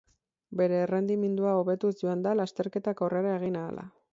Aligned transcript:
Bere 0.61 0.79
errendimendua 0.85 1.53
hobetuz 1.59 1.93
joan 2.01 2.25
da 2.29 2.35
lasterketak 2.41 3.05
aurrera 3.07 3.37
egin 3.43 3.63
ahala. 3.65 3.87